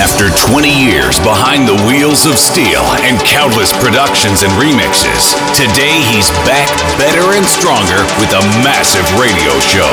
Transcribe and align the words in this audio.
After 0.00 0.32
20 0.48 0.72
years 0.72 1.20
behind 1.20 1.68
the 1.68 1.76
wheels 1.84 2.24
of 2.24 2.40
steel 2.40 2.80
and 3.04 3.20
countless 3.28 3.76
productions 3.76 4.40
and 4.40 4.48
remixes, 4.56 5.36
today 5.52 6.00
he's 6.08 6.32
back 6.48 6.72
better 6.96 7.36
and 7.36 7.44
stronger 7.44 8.00
with 8.16 8.32
a 8.32 8.40
massive 8.64 9.04
radio 9.20 9.52
show. 9.60 9.92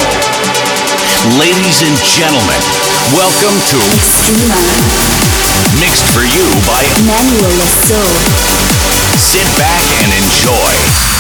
Ladies 1.36 1.84
and 1.84 1.96
gentlemen, 2.16 2.62
welcome 3.12 3.60
to. 3.76 3.80
Mixed 5.84 6.08
for 6.16 6.24
You 6.24 6.48
by 6.64 6.80
Manuel 7.04 7.52
Le 7.60 7.68
Saux. 7.68 8.08
Sit 9.20 9.44
back 9.60 9.84
and 10.00 10.10
enjoy. 10.16 11.19